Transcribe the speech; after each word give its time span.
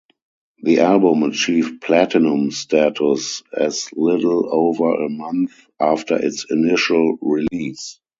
The 0.63 0.79
album 0.79 1.21
achieved 1.21 1.79
platinum 1.83 2.49
status 2.49 3.43
a 3.55 3.71
little 3.95 4.49
over 4.51 4.95
a 4.95 5.07
month 5.09 5.51
after 5.79 6.15
its 6.17 6.47
initial 6.49 7.17
release. 7.21 7.99